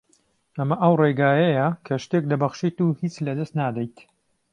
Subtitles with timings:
[0.57, 3.97] ئەمە ئەو ڕێگایەیە کە شتێک دەبەخشیت و هیچ لەدەست نادەیت